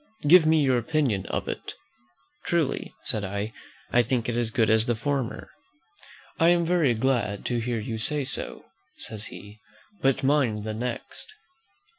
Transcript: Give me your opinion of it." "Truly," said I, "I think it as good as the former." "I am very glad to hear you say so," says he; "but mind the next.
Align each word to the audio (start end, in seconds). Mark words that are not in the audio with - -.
Give 0.27 0.47
me 0.47 0.63
your 0.63 0.79
opinion 0.79 1.27
of 1.27 1.47
it." 1.47 1.75
"Truly," 2.47 2.95
said 3.03 3.23
I, 3.23 3.53
"I 3.91 4.01
think 4.01 4.27
it 4.27 4.35
as 4.35 4.49
good 4.49 4.67
as 4.67 4.87
the 4.87 4.95
former." 4.95 5.51
"I 6.39 6.49
am 6.49 6.65
very 6.65 6.95
glad 6.95 7.45
to 7.45 7.59
hear 7.59 7.79
you 7.79 7.99
say 7.99 8.23
so," 8.23 8.65
says 8.95 9.25
he; 9.25 9.59
"but 10.01 10.23
mind 10.23 10.63
the 10.63 10.73
next. 10.73 11.31